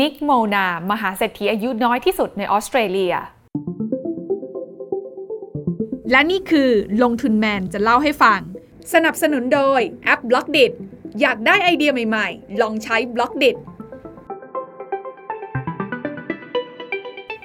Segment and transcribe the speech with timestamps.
[0.00, 3.14] Nick Molnar มหาเศรษฐีอายุน้อยที่สุดในออสเตรเลีย
[6.10, 6.70] และนี่คือ
[7.02, 8.40] ลงทุนแมนจะเล่าให้ฟัง
[8.92, 10.66] สนับสนุนโดยแอป b ล็อกดิ
[11.20, 13.50] อยากได้ไอเดียใหม่ๆ ลองใช้ Blockdit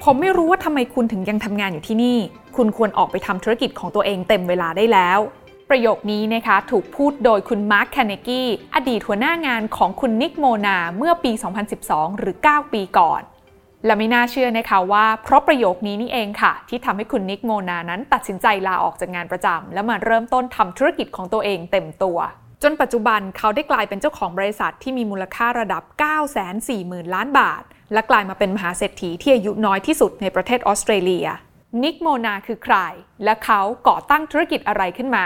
[0.04, 2.18] ผมไม่รู้ว่าทำไมคุณถึงยังทำงานอยู่ที่นี่
[2.56, 5.20] คุณควรออกไปทำธุรกิจของตัวเองเต็มเวลาได้แล้ว
[5.70, 11.32] ประโยคนี้นะคะถูกพูดโดยคุณมาร์คแคนเนกี้อดีตหัวหน้างานของคุณนิกโมนาเมื่อปี
[11.76, 13.22] 2012 หรือ 9 ปีก่อน
[13.86, 22.18] และไม่น่าเชื่อนะคะว่าเพราะประโยคนี้นี่เองค่ะ ที่ทำให้คุณนิกโมนานั้นตัดสินใจลาออกจากงานประจำแล้วมาเริ่มต้นทำธุรกิจของตัวเองเต็มตัว
[22.64, 25.84] จนปัจจุบันเขาได้กลายเป็นเจ้าของบริษัทที่มีมูลค่าระดับ
[26.50, 27.64] 940,000 ล้านบาท
[27.94, 31.28] และกลายมาเป็นมหาเศรษฐีที่อายุน้อยที่สุดในประเทศออสเตรเลีย
[31.84, 32.78] นิกโมนาคือใคร
[33.24, 35.26] และเขาก่อตั้งธุรกิจอะไรขึ้นมา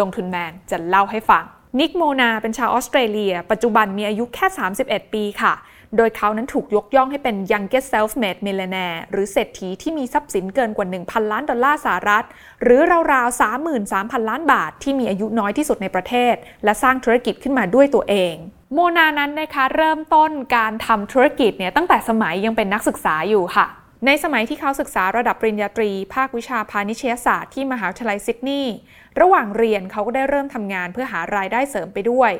[0.00, 1.44] ลงทุนแมนจะเล่าให้ฟัง
[1.80, 4.46] นิกโมนาเป็นชาวออสเตรเลีย ปัจจุบันมีอายุแค่
[4.80, 5.54] 31 ปีค่ะ
[5.96, 12.24] โดยเขานั้นถูกยกย่องให้เป็น youngest self-made millionaire หรือเศรษฐีที่มีทรัพย์สินเกินกว่า 1,000 ล้านดอลลาร์สหรัฐ
[12.62, 12.80] หรือ
[13.12, 13.40] ราวๆ
[13.80, 18.34] 33,000 ล้านบาท ที่มีอายุน้อยที่สุดในประเทศ และสร้างธุรกิจขึ้นมาด้วยตัวเอง
[18.72, 23.66] โมนานั้นนะคะเริ่มต้นการทำธุรกิจเนี่ยตั้งแต่สมัยยังเป็นนักศึกษาอยู่ค่ะ
[24.06, 28.74] ในสมัยที่เขาศึกษาระดับปริญญาตรี ภาควิชาพาณิชยศาสตร์ที่มหาวิทยาลัยซิดนีย์
[29.20, 32.32] ระหว่างเรียนเขาก็ได้เริ่มทำงานเพื่อหารายได้เสริมไปด้วย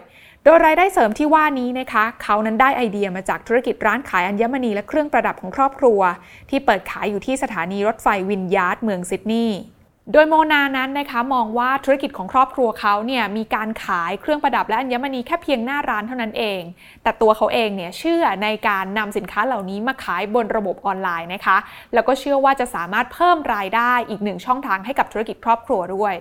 [0.45, 6.01] โดยรายได้เสริมที่ว่านี้นะคะ เขานั้นได้ไอเดียมาจากธุรกิจร้านขายอัญมณีและเครื่องประดับของครอบครัว
[6.51, 9.59] ที่เปิดขายอยู่ที่สถานีรถไฟวินยาร์ดเมืองซิดนีย์
[10.13, 16.61] โดยโมนานั้นนะคะมองว่าธุรกิจของครอบครัวเขาเนี่ยมีการขายเครื่องประดับและอัญมณีแค่เพียงหน้าร้านเท่านั้นเอง
[17.03, 21.57] แต่ตัวเขาเองเนี่ยเชื่อในการนำสินค้าเหล่านี้มาขายบนระบบออนไลน์นะคะ
[21.95, 26.15] แล้วก็เชื่อว่าจะสามารถเพิ่มรายได้อีกหนึ่งช่องทางให้กับธุรกิจครอบครัวด้วย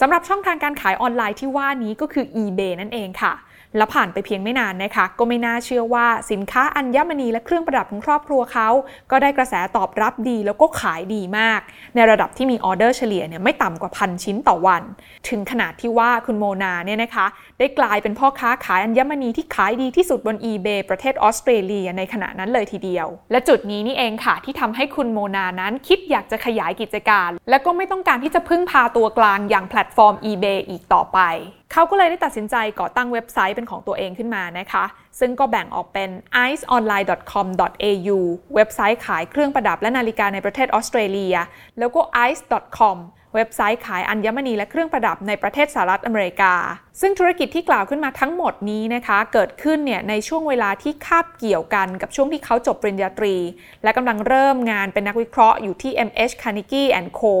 [0.00, 3.32] สำหรับช่องทางการขายออนไลน์ที่ว่านี้ก็คือ eBay นั่นเองค่ะ
[3.76, 8.68] แล้วผ่านไปเพียงไม่นานนะคะ ก็ไม่น่าเชื่อว่าสินค้าอัญมณีและเครื่องประดับของครอบครัวเขา
[9.10, 11.60] ก็ได้กระแสตอบรับดีแล้วก็ขายดีมาก
[11.94, 14.82] ในระดับที่มีออเดอร์เฉลี่ยเนี่ยไม่ต่ำกว่าพันชิ้นต่อวัน
[15.28, 17.26] ถึงขนาดที่ว่าคุณโมนาเนี่ยนะคะ
[17.58, 31.20] ได้กลายเป็นพ่อค้าขายอัญมณีที่ขายดีที่สุดบน eBay ประเทศออสเตรเลียในขณะนั้นเลยทีเดียว และจุดนี้นี่เองค่ะที่ทำให้คุณโมนานั้นคิดอยากจะขยายกิจการ และก็ไม่ต้องการที่จะพึ่งพาตัวกลางอย่างแพลตฟอร์ม eBay อีกต่อไป
[31.72, 34.84] เขาก็เลยได้ตัดสินใจก่อตั้งเว็บไซต์เป็นของตัวเองขึ้นมานะคะ
[35.20, 36.10] ซึ่งก็แบ่งออกเป็น
[36.50, 38.18] iceonline.com.au
[38.54, 41.36] เว็บไซต์ขายเครื่องประดับและนาฬิกาในประเทศออสเตรเลีย
[41.78, 42.96] แล้วก็ ice.com
[43.36, 46.54] เว็บไซต์ขายอัญมณีและเครื่องประดับในประเทศสหรัฐอเมริกา
[47.00, 53.34] ซึ่งธุรกิจที่กล่าวขึ้นมาทั้งหมดนี้นะคะ เกิดขึ้นเนี่ยในช่วงเวลาที่คาบเกี่ยวกันกับช่วงที่เขาจบปริญญาตรี
[53.82, 56.88] และกำลังเริ่มงานเป็นนักวิเคราะห์อยู่ที่ MH Carnegie
[57.20, 57.34] Co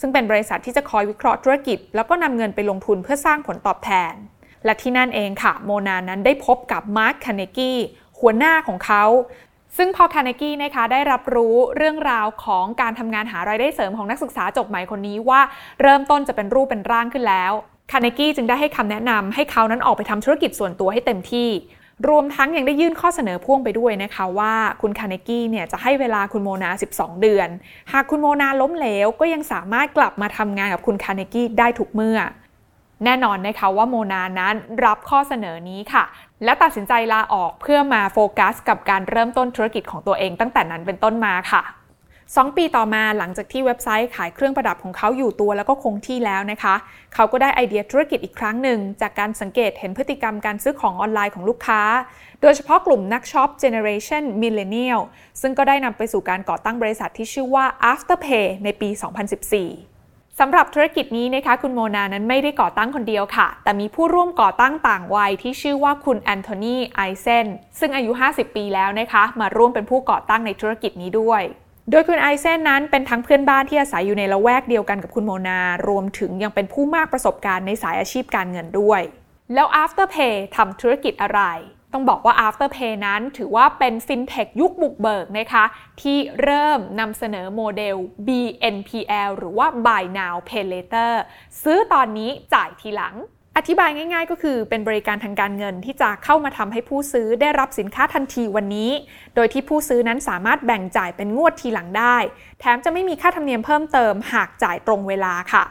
[0.00, 4.14] ซึ่งเป็นบริษัทที่จะคอยวิเคราะห์ธุรกิจ แล้วก็นำเงินไปลงทุนเพื่อสร้างผลตอบแทน
[4.64, 7.78] และที่นั่นเองค่ะ โมนานั้นได้พบกับมาร์คคาเนกี้
[8.20, 9.04] หัวหน้าของเขา
[9.76, 15.40] ซึ่งพอคาเนกี้นะคะได้รับรู้เรื่องราวของการทำงานหารายได้เสริมของนักศึกษาจบใหม่คนนี้ว่า
[15.82, 17.52] เริ่มต้นจะเป็นรูปเป็นร่างขึ้นแล้ว
[17.92, 21.48] คาเนกี้จึงได้ให้คำแนะนำให้เขานั้นออกไปทำธุรกิจส่วนตัวให้เต็มที่
[22.08, 27.48] รวมทั้งยังได้ยื่นข้อเสนอพ่วงไปด้วยนะคะว่าคุณคาเนกี้เนี่ยจะให้เวลาคุณโมนา 12 เดือน
[27.92, 32.18] หากคุณโมนาล้มเหลวก็ยังสามารถกลับมาทำงานกับคุณคาเนกี้ได้ทุกเมื่อ
[33.04, 34.54] แน่นอนนะคะว่าโมนานั้น
[34.84, 36.04] รับข้อเสนอนี้ค่ะ
[36.44, 41.62] และตัดสินใจลาออกเพื่อมาโฟกัสกับการเริ่มต้นธุรกิจของตัวเองตั้งแต่นั้นเป็นต้นมาค่ะ
[42.08, 46.74] 2ปีต่อมาหลังจากที่เว็บไซต์ขายเครื่องประดับของเขาอยู่ตัวแล้วก็คงที่แล้วนะคะ
[47.14, 51.82] เขาก็ได้ไอเดียธุรกิจอีกครั้งหนึ่ง จากการสังเกตเห็นพฤติกรรมการซื้อของออนไลน์ของลูกค้า
[52.42, 55.00] โดยเฉพาะกลุ่มนักช็อป Generation Millennial
[55.40, 58.88] ซึ่งก็ได้นำไปสู่การก่อตั้งบริษัทที่ชื่อว่า Afterpay ในปี
[59.48, 59.97] 2014
[60.42, 67.46] สำหรับธุรกิจนี้นะคะคุณโมนานั้นไม่ได้ก่อตั้งคนเดียวค่ะ แต่มีผู้ร่วมก่อตั้งต่างวัยที่ชื่อว่าคุณแอนโทนีไอเซน
[67.78, 71.42] ซึ่งอายุ 50 ปีแล้วนะคะ มาร่วมเป็นผู้ก่อตั้งในธุรกิจนี้ด้วย
[71.90, 79.00] โดยคุณไอเซนนั้นเป็นทั้งเพื่อนบ้านที่อาศัยอยู่ในละแวกเดียวกันกับคุณโมนา รวมถึงยังเป็นผู้มากประสบการณ์ในสายอาชีพการเงินด้วย
[79.54, 81.40] แล้ว Afterpay ทำธุรกิจอะไร
[81.92, 85.64] ต้องบอกว่า Afterpay นั้นถือว่าเป็นฟินเทคยุคบุกเบิกนะคะ
[86.02, 87.96] ที่เริ่มนำเสนอโมเดล
[88.26, 91.12] BNPL หรือว่า Buy Now Pay Later
[91.62, 93.16] ซื้อตอนนี้จ่ายทีหลัง
[93.56, 98.90] อธิบายง่ายๆ ก็คือเป็นบริการทางการเงินที่จะเข้ามาทำให้ผู้ซื้อได้รับสินค้าทันทีวันนี้
[99.34, 102.16] โดยที่ผู้ซื้อนั้นสามารถแบ่งจ่ายเป็นงวดทีหลังได้
[102.60, 105.64] แถมจะไม่มีค่าธรรมเนียมเพิ่มเติมหากจ่ายตรงเวลาค่ะ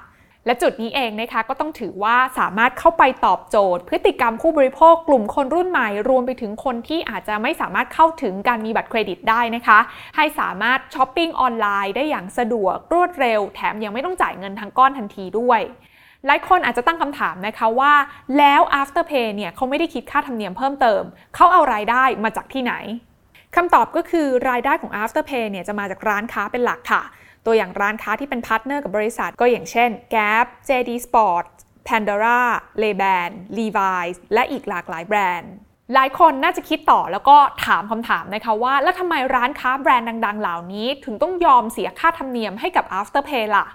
[0.48, 9.80] และจุดนี้เองนะคะก็ต้องถือว่าสามารถเข้าไปตอบโจทย์ พฤติกรรมผู้บริโภคกลุ่มคนรุ่นใหม่ รวมไปถึงคนที่อาจจะไม่สามารถเข้าถึงการมีบัตรเครดิตได้นะคะ
[10.16, 15.62] ให้สามารถช้อปปิ้งออนไลน์ได้อย่างสะดวกรวดเร็ว แถมยังไม่ต้องจ่ายเงินทั้งก้อนทันทีด้วย
[16.26, 17.94] หลายคนอาจจะตั้งคำถามนะคะว่า
[18.38, 21.02] แล้ว Afterpay เนี่ยเขาไม่ได้คิดค่าธรรมเนียมเพิ่มเติม
[21.36, 22.74] เขาเอารายได้มาจากที่ไหน
[23.56, 27.04] คำตอบก็คือรายได้ของ Afterpay เนี่ยจะมาจากร้านค้าเป็นหลักค่ะ
[27.46, 31.52] ตัวอย่างร้านค้าที่เป็น partner กับบริษัทก็อย่างเช่น Gap, JD Sports,
[31.88, 32.42] Pandora,
[32.82, 35.54] Ray-Ban, Levi's และอีกหลากหลายแบรนด์
[35.94, 43.66] หลายคนน่าจะคิดต่อแล้วก็ถามคำถามนะคะว่า แล้วทำไมร้านค้าแบรนด์ดัง ๆ เหล่านี้ ถึงต้องยอมเสียค่าธรรมเนียมให้กับ Afterpay ล่ะ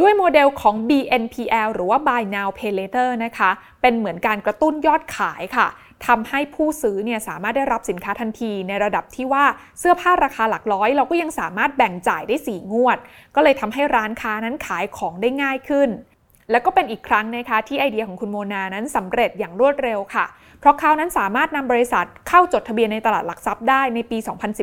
[0.00, 3.50] ด้วยโมเดลของ BNPL หรือว่า Buy Now Pay Later นะคะ
[3.82, 5.66] เป็นเหมือนการกระตุ้นยอดขายค่ะ
[6.06, 9.44] ทำให้ผู้ซื้อเนี่ยสามารถได้รับสินค้าทันที ในระดับที่ว่า
[9.78, 12.98] เสื้อผ้าราคาหลักร้อย เราก็ยังสามารถแบ่งจ่ายได้ 4 งวด
[13.34, 15.88] ก็เลยทำให้ร้านค้านั้นขายของได้ง่ายขึ้น
[16.50, 20.26] แล้วก็เป็นอีกครั้งนะคะที่ไอเดียของคุณโมนานั้นสำเร็จอย่างรวดเร็วค่ะ
[20.60, 24.18] เพราะเขานั้นสามารถนำบริษัทเข้าจดทะเบียนในตลาดหลักทรัพย์ได้ในปี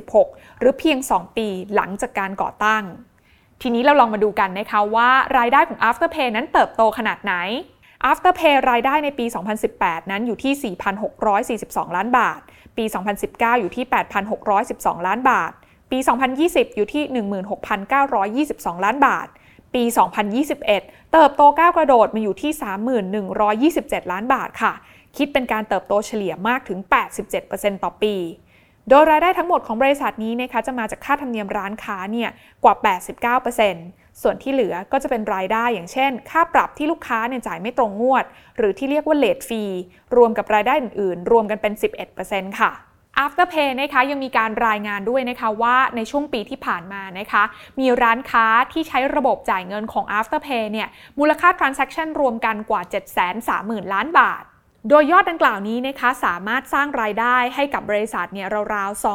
[0.08, 2.84] 2016 หรือเพียง 2 ปีหลังจากการก่อตั้ง
[3.66, 7.34] ทีนี้เราลองมาดูกันนะคะว่ารายได้ของ Afterpay นั้นเติบโตขนาดไหน
[8.10, 9.26] Afterpay รายได้ในปี
[9.68, 10.76] 2018 นั้นอยู่ที่
[11.30, 12.40] 4,642 ล้านบาท
[12.78, 12.86] ปี
[13.24, 13.86] 2019 อยู่ที่
[14.46, 15.52] 8,612 ล้านบาท
[15.92, 15.98] ปี
[16.38, 17.04] 2020 อยู่ที่
[18.00, 19.28] 16,922 ล้านบาท
[19.74, 19.84] ปี
[20.48, 20.64] 2021
[21.14, 22.52] เติบโตก้าวกระโดดมาอยู่ที่
[23.72, 24.74] 31,127 ล้านบาทค่ะ
[25.18, 26.80] คิดเป็นการเติบโตเฉลี่ยมากถึง
[27.32, 28.16] 87%ต่อปี
[28.90, 32.30] โดยรายได้ทั้งหมดของบริษัทนี้นะคะจะมาจากค่าธรรมเนียมร้านค้าเนี่ย
[32.64, 32.76] กว่า
[33.44, 38.26] 89%ส่วนที่เหลือก็จะเป็นรายได้อย่างเช่น ค่าปรับที่ลูกค้าเนี่ยจ่ายไม่ตรงงวด
[38.58, 39.64] หรือที่เรียกว่าเลทฟรี
[40.18, 41.74] รวมกับรายได้อื่นๆ รวมกันเป็น
[42.16, 42.72] 11%ค่ะ
[43.24, 47.44] Afterpay นะคะยังมีการรายงานด้วยนะคะว่าในช่วงปีที่ผ่านมานะคะ
[47.80, 50.88] มีร้านค้าที่ใช้ระบบจ่ายเงินของ Afterpay เนี่ย
[51.20, 52.82] มูลค่า transaction รวมกันกว่า
[53.38, 54.44] 730,000 ล้านบาท
[54.90, 59.06] โดยยอดดังกล่าวนี้นะคะสามารถสร้างรายได้ให้กับบริษัทเนี่ยราวๆ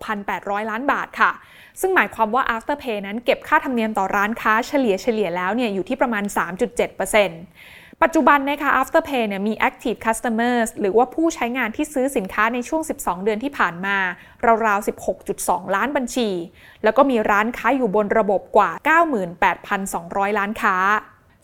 [0.00, 1.32] 26,800 ล้านบาทค่ะ
[1.80, 6.24] ซึ่งหมายความว่า Afterpay นั้นเก็บค่าธรรมเนียมต่อร้านค้าเฉลี่ยเฉลี่ยแล้วเนี่ยอยู่ที่ประมาณ
[7.08, 13.96] 3.7%ปัจจุบันนะคะ Afterpay เนี่ยมี active customers หรือว่าผู้ใช้งานที่ซื้อสินค้าในช่วง 12 เดือนที่ผ่านมา
[14.66, 14.86] ราวๆ
[15.26, 16.28] 16.2 ล้านบัญชี
[16.84, 18.70] แล้วก็มีร้านค้าอยู่บนระบบกว่า
[19.74, 20.76] 98,200 ล้านค้า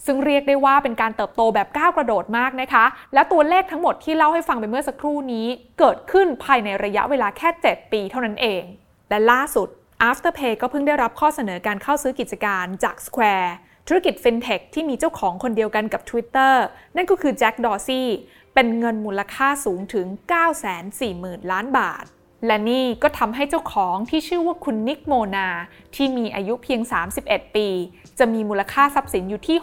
[0.06, 2.84] ซึ่งเรียกได้ว่าเป็นการเติบโตแบบก้าวกระโดดมากนะคะ
[3.14, 5.46] และตัวเลขทั้งหมดที่เล่าให้ฟังไปเมื่อสักครู่นี้
[5.78, 8.62] เกิดขึ้นภายในระยะเวลาแค่ 7 ปีเท่านั้นเอง
[9.10, 9.68] และล่าสุด
[10.08, 13.50] Afterpay ก็เพิ่งได้รับข้อเสนอการเข้าซื้อกิจการจาก Square
[13.86, 16.54] ธุรกิจ FinTech ที่มีเจ้าของคนเดียวกันกับ Twitter
[16.96, 18.08] นั่นก็คือแจ็คดอซี่
[18.54, 20.06] เป็นเงินมูลค่าสูงถึง
[20.78, 22.04] 940,000 ล้านบาท
[22.46, 25.48] และนี่ก็ทำให้เจ้าของที่ชื่อว่าคุณนิกโมนา
[25.94, 26.80] ที่มีอายุเพียง
[27.18, 27.68] 31 ปี
[28.18, 29.58] จะมีมูลค่าทรัพย์สินอยู่ที่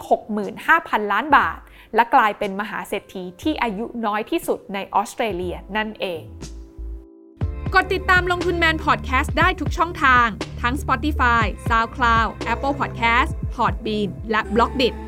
[0.54, 1.58] 65,000 ล้านบาท
[1.94, 6.22] และกลายเป็นมหาเศรษฐีที่อายุน้อยที่สุดในออสเตรเลียนั่นเอง
[7.74, 10.26] กดติดตามลงทุนแมนพอดแคสต์ได้ทุกช่องทาง
[10.62, 15.05] ทั้ง Spotify, SoundCloud, Apple Podcast, Podbean และ b l o k d i t